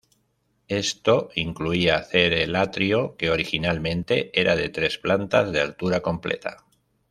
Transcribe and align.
Esto 0.67 1.29
incluía 1.35 1.95
hacer 1.97 2.33
el 2.33 2.55
atrio, 2.55 3.15
que 3.17 3.29
originalmente 3.29 4.31
era 4.33 4.55
de 4.55 4.69
tres 4.69 4.97
plantas, 4.97 5.51
de 5.51 5.61
altura 5.61 6.01
completa. 6.01 6.65